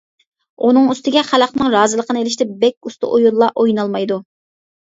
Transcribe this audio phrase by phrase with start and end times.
[0.67, 4.19] ئۇنىڭ ئۈستىگە خەلقنىڭ رازىلىقىنى ئېلىشتا بەك ئۇستا ئويۇنلار ئوينالمايدۇ.